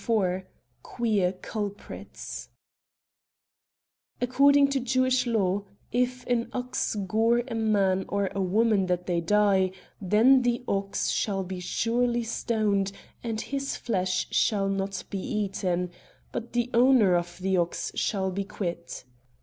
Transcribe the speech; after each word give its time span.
56 0.03 0.47
QUEER 0.81 1.31
CULPRITS 1.43 2.49
According 4.19 4.69
to 4.69 4.79
Jewish 4.79 5.27
law," 5.27 5.65
If 6.03 6.25
an 6.25 6.49
ox 6.53 6.95
gore 6.95 7.43
a 7.47 7.53
man 7.53 8.05
or 8.09 8.31
a 8.33 8.41
woman 8.41 8.87
that 8.87 9.05
they 9.05 9.21
die, 9.21 9.69
then 10.01 10.41
the 10.41 10.63
ox 10.67 11.11
shall 11.11 11.43
be 11.43 11.59
surely 11.59 12.23
stoned, 12.23 12.91
and 13.23 13.41
his 13.41 13.75
flesh 13.77 14.27
shall 14.31 14.67
not 14.69 15.03
be 15.11 15.19
eaten: 15.19 15.91
but 16.31 16.53
the 16.53 16.71
owner 16.73 17.15
of 17.15 17.37
the 17.37 17.57
ox 17.57 17.91
shall 17.93 18.31
be 18.31 18.43
quit." 18.43 19.03